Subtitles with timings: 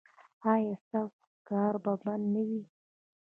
[0.53, 2.61] ایا ستاسو ښکار به بند نه وي؟